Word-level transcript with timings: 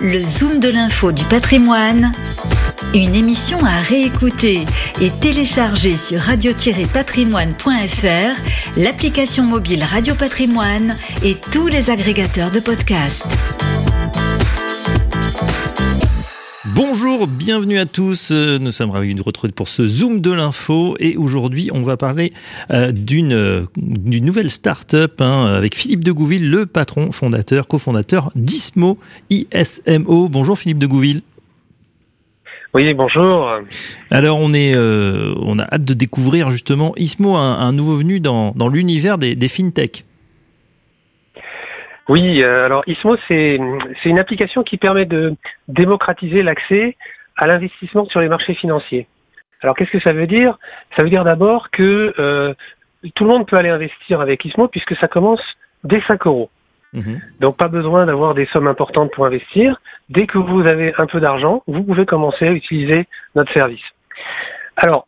Le 0.00 0.18
Zoom 0.18 0.60
de 0.60 0.68
l'info 0.68 1.10
du 1.10 1.24
patrimoine, 1.24 2.12
une 2.94 3.14
émission 3.14 3.58
à 3.64 3.80
réécouter 3.80 4.66
et 5.00 5.10
télécharger 5.10 5.96
sur 5.96 6.20
radio-patrimoine.fr, 6.20 8.76
l'application 8.76 9.44
mobile 9.44 9.82
Radio 9.84 10.14
Patrimoine 10.14 10.96
et 11.24 11.34
tous 11.34 11.68
les 11.68 11.88
agrégateurs 11.88 12.50
de 12.50 12.60
podcasts. 12.60 13.24
Bonjour, 16.76 17.26
bienvenue 17.26 17.78
à 17.78 17.86
tous. 17.86 18.32
Euh, 18.32 18.58
nous 18.58 18.70
sommes 18.70 18.90
ravis 18.90 19.14
de 19.14 19.22
retrouver 19.22 19.50
pour 19.50 19.66
ce 19.66 19.88
Zoom 19.88 20.20
de 20.20 20.30
l'info 20.30 20.94
et 21.00 21.16
aujourd'hui 21.16 21.70
on 21.72 21.80
va 21.80 21.96
parler 21.96 22.34
euh, 22.70 22.92
d'une 22.92 23.70
nouvelle 23.78 24.50
start-up 24.50 25.22
hein, 25.22 25.46
avec 25.46 25.74
Philippe 25.74 26.04
de 26.04 26.12
Gouville, 26.12 26.50
le 26.50 26.66
patron 26.66 27.12
fondateur, 27.12 27.66
cofondateur 27.66 28.30
d'ISMO, 28.34 28.98
ISMO. 29.30 30.28
Bonjour 30.28 30.58
Philippe 30.58 30.76
de 30.76 30.86
Gouville. 30.86 31.22
Oui, 32.74 32.92
bonjour. 32.92 33.48
Alors 34.10 34.38
on 34.38 34.52
est, 34.52 34.74
euh, 34.74 35.32
on 35.40 35.58
a 35.58 35.62
hâte 35.62 35.84
de 35.86 35.94
découvrir 35.94 36.50
justement 36.50 36.92
ISMO, 36.98 37.36
un, 37.36 37.72
nouveau 37.72 37.94
venu 37.94 38.20
dans, 38.20 38.52
l'univers 38.70 39.16
des, 39.16 39.34
des 39.34 39.48
fintech. 39.48 40.04
Oui, 42.08 42.42
euh, 42.42 42.66
alors 42.66 42.84
ISMO, 42.86 43.16
c'est 43.26 43.58
une 44.04 44.18
application 44.18 44.62
qui 44.62 44.76
permet 44.76 45.06
de 45.06 45.34
démocratiser 45.68 46.42
l'accès 46.42 46.96
à 47.36 47.46
l'investissement 47.46 48.06
sur 48.06 48.20
les 48.20 48.28
marchés 48.28 48.54
financiers. 48.54 49.06
Alors 49.62 49.74
qu'est-ce 49.76 49.90
que 49.90 50.00
ça 50.00 50.12
veut 50.12 50.26
dire? 50.26 50.58
Ça 50.96 51.02
veut 51.02 51.10
dire 51.10 51.24
d'abord 51.24 51.70
que 51.70 52.14
euh, 52.18 52.54
tout 53.14 53.24
le 53.24 53.30
monde 53.30 53.46
peut 53.46 53.56
aller 53.56 53.70
investir 53.70 54.20
avec 54.20 54.44
ISMO 54.44 54.68
puisque 54.68 54.96
ça 54.96 55.08
commence 55.08 55.40
dès 55.84 56.00
5 56.06 56.26
euros. 56.26 56.50
Mhm. 56.92 57.20
Donc 57.40 57.56
pas 57.56 57.68
besoin 57.68 58.06
d'avoir 58.06 58.34
des 58.34 58.46
sommes 58.46 58.68
importantes 58.68 59.10
pour 59.12 59.26
investir. 59.26 59.80
Dès 60.08 60.26
que 60.26 60.38
vous 60.38 60.60
avez 60.60 60.94
un 60.98 61.06
peu 61.06 61.20
d'argent, 61.20 61.62
vous 61.66 61.82
pouvez 61.82 62.06
commencer 62.06 62.46
à 62.46 62.52
utiliser 62.52 63.06
notre 63.34 63.52
service. 63.52 63.84
Alors, 64.76 65.06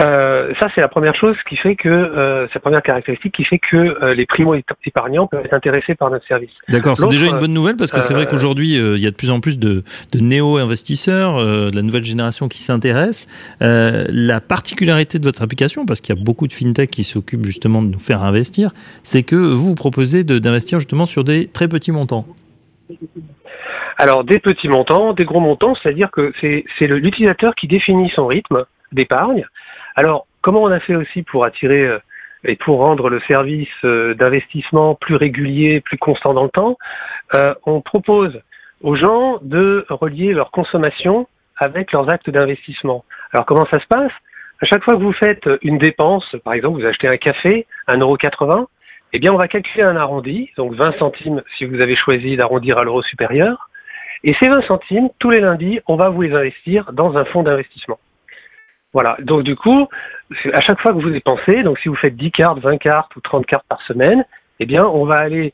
euh, 0.00 0.52
ça, 0.60 0.68
c'est 0.74 0.80
la 0.80 0.88
première 0.88 1.16
chose 1.16 1.36
qui 1.48 1.56
fait 1.56 1.74
que, 1.74 1.88
euh, 1.88 2.46
c'est 2.48 2.56
la 2.56 2.60
première 2.60 2.82
caractéristique 2.82 3.34
qui 3.34 3.44
fait 3.44 3.58
que 3.58 3.76
euh, 3.76 4.14
les 4.14 4.26
primo-épargnants 4.26 5.26
peuvent 5.26 5.44
être 5.44 5.54
intéressés 5.54 5.94
par 5.94 6.10
notre 6.10 6.26
service. 6.26 6.50
D'accord, 6.68 6.96
c'est 6.96 7.08
déjà 7.08 7.26
une 7.26 7.38
bonne 7.38 7.52
nouvelle 7.52 7.76
parce 7.76 7.90
que 7.90 8.00
c'est 8.00 8.14
vrai 8.14 8.26
qu'aujourd'hui, 8.26 8.76
il 8.76 8.98
y 8.98 9.06
a 9.06 9.10
de 9.10 9.16
plus 9.16 9.30
en 9.30 9.40
plus 9.40 9.58
de, 9.58 9.82
de 10.12 10.20
néo-investisseurs, 10.20 11.38
de 11.38 11.74
la 11.74 11.82
nouvelle 11.82 12.04
génération 12.04 12.48
qui 12.48 12.58
s'intéresse. 12.58 13.26
la 13.60 14.40
particularité 14.40 15.18
de 15.18 15.24
votre 15.24 15.42
application, 15.42 15.84
parce 15.86 16.00
qu'il 16.00 16.14
y 16.14 16.18
a 16.18 16.22
beaucoup 16.22 16.46
de 16.46 16.52
fintech 16.52 16.90
qui 16.90 17.02
s'occupent 17.02 17.46
justement 17.46 17.82
de 17.82 17.88
nous 17.88 17.98
faire 17.98 18.22
investir, 18.22 18.70
c'est 19.02 19.22
que 19.22 19.36
vous, 19.36 19.68
vous 19.68 19.74
proposez 19.74 20.24
d'investir 20.24 20.78
justement 20.78 21.06
sur 21.06 21.24
des 21.24 21.48
très 21.48 21.68
petits 21.68 21.92
montants. 21.92 22.26
Alors, 23.96 24.22
des 24.22 24.38
petits 24.38 24.68
montants, 24.68 25.12
des 25.12 25.24
gros 25.24 25.40
montants, 25.40 25.74
c'est-à-dire 25.82 26.10
que 26.12 26.32
c'est 26.40 26.86
l'utilisateur 26.86 27.54
qui 27.56 27.66
définit 27.66 28.10
son 28.14 28.26
rythme 28.26 28.64
d'épargne 28.92 29.44
alors, 29.98 30.28
comment 30.42 30.62
on 30.62 30.70
a 30.70 30.78
fait 30.78 30.94
aussi 30.94 31.24
pour 31.24 31.44
attirer 31.44 31.84
euh, 31.84 31.98
et 32.44 32.54
pour 32.54 32.86
rendre 32.86 33.08
le 33.10 33.18
service 33.22 33.66
euh, 33.82 34.14
d'investissement 34.14 34.94
plus 34.94 35.16
régulier, 35.16 35.80
plus 35.80 35.98
constant 35.98 36.34
dans 36.34 36.44
le 36.44 36.50
temps 36.50 36.78
euh, 37.34 37.52
On 37.66 37.80
propose 37.80 38.40
aux 38.80 38.94
gens 38.94 39.40
de 39.42 39.84
relier 39.90 40.34
leur 40.34 40.52
consommation 40.52 41.26
avec 41.56 41.90
leurs 41.90 42.08
actes 42.08 42.30
d'investissement. 42.30 43.04
Alors, 43.32 43.44
comment 43.44 43.66
ça 43.72 43.80
se 43.80 43.86
passe? 43.88 44.12
À 44.62 44.66
chaque 44.66 44.84
fois 44.84 44.94
que 44.94 45.02
vous 45.02 45.12
faites 45.12 45.48
une 45.62 45.78
dépense, 45.78 46.24
par 46.44 46.52
exemple, 46.52 46.80
vous 46.80 46.86
achetez 46.86 47.08
un 47.08 47.16
café, 47.16 47.66
1,80€, 47.88 48.66
eh 49.14 49.18
bien, 49.18 49.32
on 49.32 49.36
va 49.36 49.48
calculer 49.48 49.82
un 49.82 49.96
arrondi, 49.96 50.48
donc 50.56 50.74
20 50.74 50.96
centimes 51.00 51.42
si 51.56 51.64
vous 51.64 51.80
avez 51.80 51.96
choisi 51.96 52.36
d'arrondir 52.36 52.78
à 52.78 52.84
l'euro 52.84 53.02
supérieur. 53.02 53.68
Et 54.22 54.36
ces 54.40 54.46
20 54.46 54.62
centimes, 54.68 55.08
tous 55.18 55.30
les 55.30 55.40
lundis, 55.40 55.80
on 55.88 55.96
va 55.96 56.08
vous 56.08 56.22
les 56.22 56.34
investir 56.34 56.92
dans 56.92 57.16
un 57.16 57.24
fonds 57.24 57.42
d'investissement. 57.42 57.98
Voilà. 58.92 59.16
Donc 59.20 59.42
du 59.42 59.56
coup, 59.56 59.88
à 60.52 60.60
chaque 60.60 60.80
fois 60.80 60.92
que 60.92 60.98
vous 60.98 61.10
dépensez, 61.10 61.62
donc 61.62 61.78
si 61.80 61.88
vous 61.88 61.96
faites 61.96 62.16
10 62.16 62.30
cartes, 62.30 62.58
20 62.60 62.78
cartes 62.78 63.14
ou 63.16 63.20
30 63.20 63.46
cartes 63.46 63.66
par 63.68 63.80
semaine, 63.82 64.24
eh 64.60 64.66
bien, 64.66 64.84
on 64.84 65.04
va 65.04 65.16
aller 65.18 65.52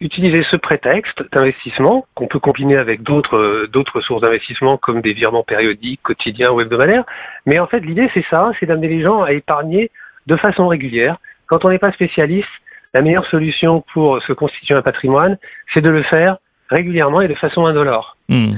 utiliser 0.00 0.44
ce 0.50 0.56
prétexte 0.56 1.22
d'investissement 1.32 2.06
qu'on 2.14 2.26
peut 2.26 2.40
combiner 2.40 2.76
avec 2.76 3.02
d'autres 3.02 3.36
euh, 3.36 3.68
d'autres 3.72 4.00
sources 4.00 4.20
d'investissement 4.20 4.76
comme 4.76 5.00
des 5.00 5.12
virements 5.12 5.44
périodiques, 5.44 6.02
quotidiens 6.02 6.50
ou 6.50 6.60
hebdomadaires. 6.60 7.04
Mais 7.46 7.60
en 7.60 7.68
fait, 7.68 7.80
l'idée 7.80 8.10
c'est 8.12 8.24
ça, 8.28 8.50
c'est 8.58 8.66
d'amener 8.66 8.88
les 8.88 9.02
gens 9.02 9.22
à 9.22 9.32
épargner 9.32 9.90
de 10.26 10.36
façon 10.36 10.66
régulière. 10.66 11.18
Quand 11.46 11.64
on 11.64 11.68
n'est 11.68 11.78
pas 11.78 11.92
spécialiste, 11.92 12.48
la 12.94 13.00
meilleure 13.00 13.26
solution 13.26 13.84
pour 13.92 14.20
se 14.22 14.32
constituer 14.32 14.74
un 14.74 14.82
patrimoine, 14.82 15.38
c'est 15.72 15.80
de 15.80 15.90
le 15.90 16.02
faire 16.02 16.38
régulièrement 16.68 17.20
et 17.20 17.28
de 17.28 17.34
façon 17.34 17.66
indolore. 17.66 18.16
Mmh. 18.28 18.56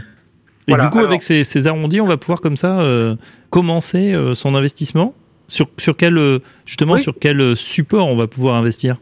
Et 0.68 0.74
du 0.74 0.88
coup, 0.88 0.98
avec 0.98 1.22
ces, 1.22 1.66
arrondis, 1.66 2.00
on 2.00 2.06
va 2.06 2.16
pouvoir 2.16 2.40
comme 2.40 2.56
ça 2.56 2.80
euh, 2.80 3.16
commencer 3.50 4.14
euh, 4.14 4.34
son 4.34 4.54
investissement 4.54 5.14
sur, 5.48 5.66
sur 5.78 5.96
quel, 5.96 6.16
euh, 6.16 6.38
justement, 6.64 6.96
sur 6.96 7.14
quel 7.20 7.54
support 7.54 8.08
on 8.08 8.16
va 8.16 8.26
pouvoir 8.26 8.56
investir? 8.56 8.96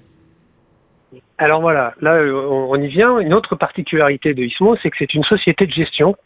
Alors 1.39 1.61
voilà, 1.61 1.95
là, 2.01 2.21
on, 2.23 2.81
y 2.81 2.89
vient. 2.89 3.19
Une 3.19 3.35
autre 3.35 3.57
particularité 3.57 4.35
de 4.35 4.43
Ismo, 4.43 4.77
c'est 4.83 4.91
que 4.91 4.97
c'est 4.99 5.15
une 5.15 5.25
société 5.25 5.67
de 5.67 5.73
gestion 5.73 6.17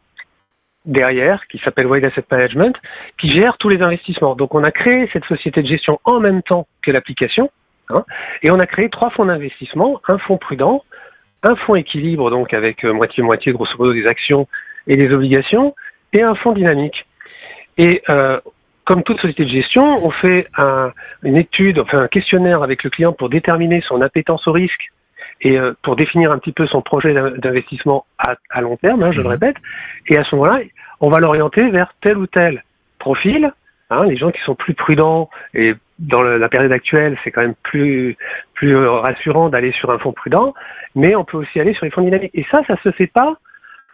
derrière, 0.84 1.47
qui 1.48 1.58
s'appelle 1.58 1.86
Wide 1.86 2.04
Asset 2.04 2.24
Management, 2.30 2.76
qui 3.20 3.32
gère 3.32 3.56
tous 3.58 3.68
les 3.68 3.82
investissements. 3.82 4.36
Donc 4.36 4.54
on 4.54 4.62
a 4.62 4.70
créé 4.70 5.08
cette 5.12 5.24
société 5.24 5.62
de 5.62 5.66
gestion 5.66 6.00
en 6.04 6.20
même 6.20 6.42
temps 6.42 6.66
que 6.82 6.91
l'application, 6.91 7.50
hein, 7.91 8.04
et 8.42 8.50
on 8.50 8.60
a 8.60 8.66
créé 8.66 8.88
trois 8.88 9.10
fonds 9.10 9.24
d'investissement, 9.24 10.00
un 10.06 10.18
fonds 10.18 10.38
prudent, 10.38 10.84
un 11.42 11.56
fonds 11.56 11.74
équilibre, 11.74 12.30
donc 12.30 12.54
avec 12.54 12.84
moitié-moitié, 12.84 13.53
grosso 13.53 13.72
modo, 13.78 13.94
des 13.94 14.06
actions 14.06 14.47
et 14.86 14.97
des 14.97 15.12
obligations, 15.12 15.74
et 16.12 16.22
un 16.22 16.34
fonds 16.34 16.52
dynamique. 16.52 17.06
Et 17.78 18.02
euh, 18.08 18.41
comme 18.84 19.02
toute 19.02 19.20
société 19.20 19.44
de 19.44 19.50
gestion, 19.50 20.04
on 20.04 20.10
fait 20.10 20.47
un, 20.56 20.92
une 21.22 21.36
étude, 21.36 21.78
enfin 21.78 22.02
un 22.02 22.08
questionnaire 22.08 22.62
avec 22.62 22.84
le 22.84 22.91
client 22.91 23.12
pour 23.12 23.28
déterminer 23.28 23.82
son 23.86 24.00
appétence 24.00 24.47
au 24.47 24.52
risque 24.52 24.92
et 25.42 25.58
euh, 25.58 25.74
pour 25.82 25.97
définir 25.97 26.32
un 26.32 26.38
petit 26.38 26.52
peu 26.52 26.66
son 26.66 26.80
projet 26.80 27.12
d'investissement 27.12 28.06
à, 28.19 28.36
à, 28.50 28.60
long 28.60 28.76
terme, 28.76 29.02
hein, 29.02 29.12
je 29.12 29.19
le 29.19 29.24
mhm. 29.24 29.30
répète. 29.32 29.56
Et 30.08 30.16
à 30.16 30.24
ce 30.24 30.34
moment-là, 30.36 30.60
on 31.00 31.10
va 31.10 31.18
l'orienter 31.18 31.68
vers 31.70 31.92
tel 32.00 32.16
ou 32.16 32.26
tel 32.26 32.62
profil. 32.98 33.53
Hein, 33.91 34.06
les 34.06 34.16
gens 34.16 34.30
qui 34.30 34.41
sont 34.42 34.54
plus 34.54 34.74
prudents 34.74 35.30
et 35.54 35.74
dans 35.98 36.22
la 36.22 36.48
période 36.48 36.72
actuelle, 36.72 37.16
c'est 37.22 37.30
quand 37.30 37.42
même 37.42 37.54
plus 37.62 38.16
plus 38.54 38.76
rassurant 38.76 39.48
d'aller 39.48 39.72
sur 39.72 39.91
un 39.91 39.98
fonds 39.98 40.12
prudent, 40.12 40.54
mais 40.94 41.14
on 41.14 41.24
peut 41.24 41.36
aussi 41.36 41.60
aller 41.60 41.72
sur 41.74 41.84
les 41.84 41.91
fonds 41.91 42.03
dynamiques. 42.03 42.32
Et 42.34 42.44
ça, 42.50 42.62
ça 42.66 42.76
se 42.82 42.91
fait 42.91 43.06
pas 43.06 43.36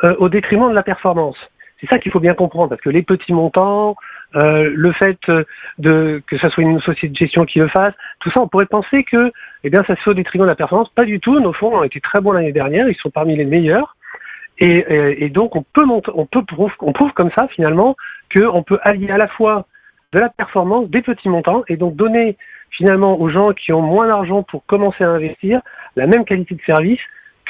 euh, 0.05 0.15
au 0.19 0.29
détriment 0.29 0.71
de 0.71 0.75
la 0.75 0.83
performance. 0.83 1.37
C'est 1.81 1.89
ça 1.89 1.99
qu'il 1.99 2.13
faut 2.13 2.21
bien 2.21 2.35
comprendre, 2.35 2.69
parce 2.69 2.81
que 2.81 2.91
les 2.91 3.03
petits 3.03 3.33
montants, 3.33 3.97
euh, 4.37 4.71
le 4.75 4.93
fait 4.93 5.19
de 5.79 6.23
que 6.27 6.39
ça 6.39 6.49
soit 6.51 6.63
une 6.63 6.81
société 6.81 7.09
de 7.09 7.17
gestion 7.17 7.45
qui 7.45 7.59
le 7.59 7.69
fasse, 7.69 7.95
tout 8.21 8.31
ça, 8.31 8.41
on 8.41 8.49
pourrait 8.49 8.67
penser 8.67 9.05
que, 9.05 9.33
eh 9.65 9.71
bien, 9.71 9.83
ça 9.87 9.97
se 9.97 10.03
fait 10.03 10.11
au 10.11 10.15
détriment 10.15 10.45
de 10.45 10.51
la 10.51 10.55
performance. 10.55 10.89
Pas 10.91 11.05
du 11.05 11.19
tout. 11.19 11.41
Nos 11.41 11.53
fonds 11.53 11.77
ont 11.77 11.83
été 11.83 12.01
très 12.01 12.21
bons 12.21 12.33
l'année 12.33 12.53
dernière. 12.53 12.89
Ils 12.89 12.97
sont 12.97 13.11
parmi 13.11 13.37
les 13.37 13.45
meilleurs. 13.45 13.97
Et, 14.59 14.85
et, 15.19 15.29
donc, 15.29 15.57
on 15.57 15.65
peut 15.73 15.85
monter, 15.85 16.13
on 16.15 16.25
peut 16.25 16.45
prouve, 16.45 16.71
on 16.81 16.93
prouve 16.93 17.13
comme 17.15 17.31
ça 17.37 17.49
finalement 17.49 17.97
qu'on 18.33 18.63
peut 18.63 18.79
allier 18.83 19.11
à 19.11 19.17
la 19.17 19.27
fois 19.27 19.67
de 20.13 20.21
la 20.21 20.29
performance, 20.29 20.89
des 20.89 21.03
petits 21.03 21.29
montants, 21.29 21.65
et 21.69 21.77
donc 21.77 21.97
donner 21.97 22.37
finalement 22.71 23.21
aux 23.21 23.29
gens 23.29 23.53
qui 23.53 23.73
ont 23.73 23.83
moins 23.83 24.07
d'argent 24.07 24.43
pour 24.43 24.65
commencer 24.67 25.05
à 25.05 25.11
investir 25.11 25.61
la 25.97 26.07
même 26.07 26.25
qualité 26.25 26.55
de 26.55 26.61
service 26.63 27.01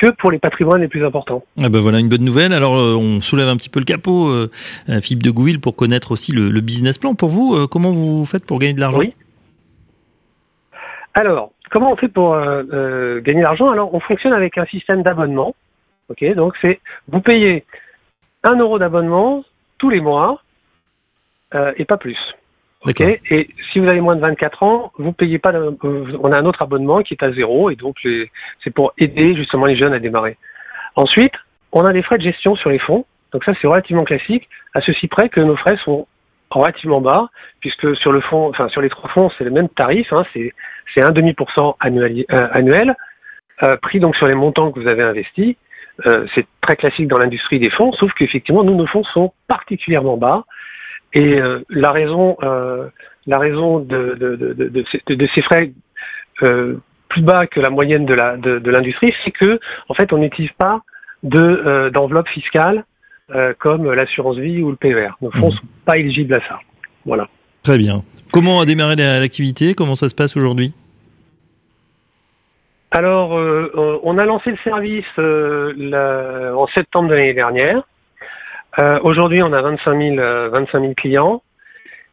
que 0.02 0.10
pour 0.10 0.32
les 0.32 0.38
patrimoines 0.38 0.80
les 0.80 0.88
plus 0.88 1.04
importants. 1.04 1.44
Ah 1.62 1.68
ben 1.68 1.78
voilà 1.78 2.00
une 2.00 2.08
bonne 2.08 2.24
nouvelle. 2.24 2.52
Alors 2.52 2.76
euh, 2.76 2.96
on 2.96 3.20
soulève 3.20 3.48
un 3.48 3.56
petit 3.56 3.70
peu 3.70 3.78
le 3.78 3.84
capot, 3.84 4.28
euh, 4.28 4.50
euh, 4.88 5.00
Philippe 5.00 5.22
de 5.22 5.30
Gouville, 5.30 5.60
pour 5.60 5.76
connaître 5.76 6.10
aussi 6.10 6.32
le, 6.32 6.60
business 6.60 6.98
plan. 6.98 7.14
Pour 7.14 7.28
vous, 7.28 7.66
comment 7.68 7.92
vous 7.92 8.24
faites 8.24 8.44
pour 8.44 8.58
gagner 8.58 8.74
de 8.74 8.80
l'argent? 8.80 8.98
Oui. 8.98 9.14
Alors, 11.14 11.52
comment 11.70 11.92
on 11.92 11.96
fait 11.96 12.08
pour 12.08 12.32
gagner 12.34 13.40
de 13.40 13.42
l'argent? 13.42 13.70
Alors, 13.70 13.94
on 13.94 14.00
fonctionne 14.00 14.32
avec 14.32 14.58
un 14.58 14.64
système 14.66 15.02
d'abonnement. 15.02 15.54
Ok, 16.08 16.24
donc 16.34 16.54
c'est 16.60 16.80
vous 17.08 17.20
payez 17.20 17.64
un 18.42 18.56
euro 18.56 18.78
d'abonnement 18.78 19.44
tous 19.78 19.90
les 19.90 20.00
mois 20.00 20.42
et 21.76 21.84
pas 21.84 21.96
plus. 21.96 22.18
Ok. 22.84 23.00
Et 23.00 23.48
si 23.72 23.78
vous 23.78 23.86
avez 23.86 24.00
moins 24.00 24.16
de 24.16 24.20
24 24.20 24.62
ans, 24.62 24.92
vous 24.98 25.12
payez 25.12 25.38
pas. 25.38 25.52
Euh, 25.52 25.72
on 26.20 26.32
a 26.32 26.36
un 26.36 26.44
autre 26.44 26.62
abonnement 26.62 27.02
qui 27.02 27.14
est 27.14 27.22
à 27.22 27.32
zéro 27.32 27.70
et 27.70 27.76
donc 27.76 27.96
c'est 28.02 28.70
pour 28.70 28.92
aider 28.98 29.36
justement 29.36 29.66
les 29.66 29.76
jeunes 29.76 29.92
à 29.92 30.00
démarrer. 30.00 30.36
Ensuite, 30.96 31.32
on 31.70 31.84
a 31.84 31.92
des 31.92 32.02
frais 32.02 32.18
de 32.18 32.22
gestion 32.22 32.56
sur 32.56 32.70
les 32.70 32.80
fonds. 32.80 33.04
Donc 33.32 33.44
ça 33.44 33.52
c'est 33.60 33.68
relativement 33.68 34.04
classique. 34.04 34.48
À 34.74 34.80
ceci 34.80 35.06
près 35.06 35.28
que 35.28 35.40
nos 35.40 35.56
frais 35.56 35.76
sont 35.84 36.06
relativement 36.50 37.00
bas 37.00 37.28
puisque 37.60 37.96
sur 37.96 38.12
le 38.12 38.20
fond, 38.20 38.48
enfin 38.48 38.68
sur 38.68 38.80
les 38.80 38.90
trois 38.90 39.08
fonds 39.10 39.30
c'est 39.38 39.44
le 39.44 39.50
même 39.50 39.68
tarif. 39.68 40.12
Hein, 40.12 40.24
c'est 40.32 40.52
c'est 40.94 41.04
un 41.06 41.10
demi 41.10 41.32
pour 41.34 41.50
cent 41.52 41.76
annuel, 41.80 42.24
euh, 42.32 42.48
annuel 42.52 42.94
euh, 43.62 43.76
pris 43.76 44.00
donc 44.00 44.16
sur 44.16 44.26
les 44.26 44.34
montants 44.34 44.72
que 44.72 44.80
vous 44.80 44.88
avez 44.88 45.02
investis. 45.02 45.56
Euh, 46.06 46.26
c'est 46.34 46.46
très 46.62 46.76
classique 46.76 47.06
dans 47.06 47.18
l'industrie 47.18 47.58
des 47.58 47.70
fonds, 47.70 47.92
sauf 47.92 48.12
qu'effectivement 48.14 48.64
nous 48.64 48.74
nos 48.74 48.86
fonds 48.86 49.04
sont 49.04 49.32
particulièrement 49.46 50.16
bas 50.16 50.44
et 51.14 51.40
euh, 51.40 51.60
la 51.68 51.90
raison, 51.90 52.36
euh, 52.42 52.88
la 53.26 53.38
raison 53.38 53.78
de, 53.78 54.14
de, 54.18 54.36
de, 54.36 55.14
de, 55.14 55.28
ces 55.34 55.42
frais 55.42 55.72
euh, 56.42 56.76
plus 57.08 57.22
bas 57.22 57.46
que 57.46 57.60
la 57.60 57.70
moyenne 57.70 58.06
de 58.06 58.14
la 58.14 58.36
de, 58.36 58.70
l'industrie, 58.70 59.12
c'est 59.24 59.30
que 59.30 59.60
en 59.88 59.94
fait 59.94 60.12
on 60.12 60.18
n'utilise 60.18 60.52
pas 60.58 60.82
de 61.22 61.90
d'enveloppe 61.90 62.28
fiscale 62.28 62.84
comme 63.58 63.90
l'assurance 63.90 64.36
vie 64.36 64.62
ou 64.62 64.70
le 64.70 64.76
PER. 64.76 65.10
Nos 65.22 65.30
fonds 65.30 65.46
ne 65.46 65.52
mmh. 65.52 65.56
sont 65.56 65.66
pas 65.86 65.96
éligibles 65.96 66.34
à 66.34 66.40
ça. 66.40 66.60
Voilà. 67.06 67.28
Très 67.62 67.78
bien. 67.78 68.02
Comment 68.32 68.60
a 68.60 68.66
démarré 68.66 68.96
l'activité? 68.96 69.74
Comment 69.74 69.94
ça 69.94 70.08
se 70.08 70.14
passe 70.14 70.36
aujourd'hui? 70.36 70.74
Alors, 72.94 73.38
euh, 73.38 74.00
on 74.02 74.18
a 74.18 74.26
lancé 74.26 74.50
le 74.50 74.58
service 74.62 75.04
euh, 75.18 76.52
en 76.54 76.66
septembre 76.68 77.08
de 77.08 77.14
l'année 77.14 77.32
dernière. 77.32 77.82
Euh, 78.78 78.98
aujourd'hui, 79.02 79.42
on 79.42 79.52
a 79.52 79.62
25 79.62 79.98
000, 79.98 80.16
25 80.50 80.80
000 80.80 80.94
clients 80.94 81.42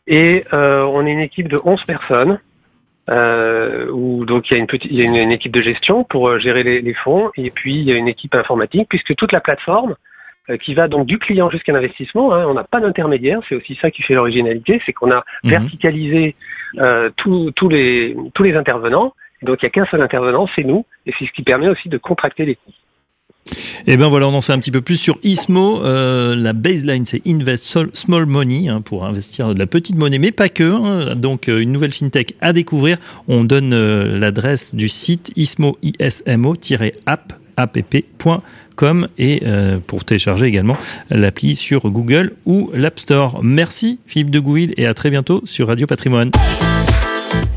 et 0.08 0.44
on 0.52 1.06
est 1.06 1.12
une 1.12 1.20
équipe 1.20 1.48
de 1.48 1.60
11 1.64 1.84
personnes. 1.84 2.40
où 3.92 4.26
donc 4.26 4.50
il 4.50 4.54
y 4.54 4.56
a 4.56 4.60
une 4.60 4.68
petite, 4.68 4.92
il 4.92 4.98
y 4.98 5.02
a 5.02 5.24
une, 5.24 5.32
équipe 5.32 5.52
de 5.52 5.62
gestion 5.62 6.04
pour 6.04 6.40
gérer 6.40 6.64
les, 6.64 6.94
fonds 6.94 7.32
et 7.38 7.52
puis 7.52 7.76
il 7.76 7.84
y 7.84 7.92
a 7.92 7.96
une 7.96 8.08
équipe 8.08 8.36
informatique 8.36 8.88
puisque 8.90 9.16
toute 9.16 9.32
la 9.32 9.40
plateforme 9.40 9.96
qui 10.64 10.74
va 10.74 10.88
donc 10.88 11.06
du 11.06 11.20
client 11.20 11.52
jusqu'à 11.52 11.74
l'investissement. 11.74 12.34
Hein, 12.34 12.46
on 12.48 12.56
n'a 12.56 12.64
pas 12.64 12.80
d'intermédiaire, 12.80 13.40
c'est 13.48 13.56
aussi 13.56 13.78
ça 13.80 13.92
qui 13.92 14.02
fait 14.02 14.16
l'originalité, 14.16 14.82
c'est 14.86 14.94
qu'on 14.94 15.12
a 15.12 15.24
mhm. 15.44 15.52
verticalisé 15.52 16.36
tous 17.18 17.70
les 17.70 18.16
tous 18.34 18.44
les 18.44 18.56
intervenants 18.56 19.14
donc 19.42 19.62
il 19.62 19.66
n'y 19.66 19.68
a 19.68 19.70
qu'un 19.72 19.86
seul 19.86 20.02
intervenant, 20.02 20.48
c'est 20.56 20.64
nous, 20.64 20.86
et 21.06 21.14
c'est 21.18 21.26
ce 21.26 21.32
qui 21.32 21.44
permet 21.44 21.70
aussi 21.70 21.90
de 21.90 21.98
contracter 21.98 22.46
les 22.46 22.56
coûts. 22.56 22.74
Et 23.88 23.94
eh 23.94 23.98
bien 23.98 24.08
voilà, 24.08 24.28
on 24.28 24.34
en 24.34 24.42
sait 24.42 24.54
un 24.54 24.60
petit 24.60 24.72
peu 24.72 24.82
plus 24.82 24.98
sur 24.98 25.18
Ismo. 25.24 25.84
Euh, 25.84 26.36
la 26.36 26.54
baseline, 26.54 27.06
c'est 27.06 27.22
Invest 27.26 27.78
Small 27.94 28.26
Money 28.26 28.70
hein, 28.70 28.82
pour 28.82 29.06
investir 29.06 29.54
de 29.54 29.60
la 29.60 29.68
petite 29.68 29.96
monnaie, 29.96 30.20
mais 30.20 30.32
pas 30.32 30.50
que. 30.50 30.64
Hein. 30.64 31.16
Donc 31.16 31.50
euh, 31.50 31.60
une 31.60 31.72
nouvelle 31.72 31.92
fintech 31.92 32.36
à 32.42 32.54
découvrir. 32.54 32.98
On 33.28 33.44
donne 33.44 33.74
euh, 33.74 34.20
l'adresse 34.20 34.76
du 34.76 34.90
site 34.90 35.32
ismo 35.36 35.78
ismo-app 35.82 37.34
app.com 37.58 39.08
et 39.18 39.42
pour 39.86 40.06
télécharger 40.06 40.46
également 40.46 40.78
l'appli 41.10 41.58
sur 41.58 41.90
Google 41.90 42.32
ou 42.46 42.72
l'App 42.74 42.98
Store. 43.00 43.44
Merci 43.44 44.00
Philippe 44.06 44.30
de 44.30 44.40
Gouville 44.40 44.74
et 44.78 44.86
à 44.86 44.94
très 44.94 45.10
bientôt 45.10 45.42
sur 45.44 45.68
Radio 45.68 45.86
Patrimoine. 45.86 46.32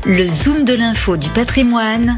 Le 0.05 0.25
Zoom 0.25 0.65
de 0.65 0.73
l'info 0.73 1.15
du 1.15 1.29
patrimoine, 1.29 2.17